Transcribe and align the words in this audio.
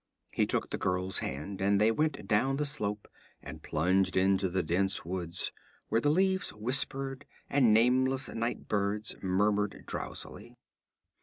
He 0.33 0.47
took 0.47 0.71
the 0.71 0.79
girl's 0.79 1.19
hand 1.19 1.61
and 1.61 1.79
they 1.79 1.91
went 1.91 2.27
down 2.27 2.55
the 2.55 2.65
slope 2.65 3.07
and 3.39 3.61
plunged 3.61 4.17
into 4.17 4.49
the 4.49 4.63
dense 4.63 5.05
woods, 5.05 5.51
where 5.89 6.01
the 6.01 6.09
leaves 6.09 6.49
whispered, 6.49 7.27
and 7.47 7.71
nameless 7.71 8.27
night 8.27 8.67
birds 8.67 9.13
murmured 9.21 9.83
drowsily. 9.85 10.57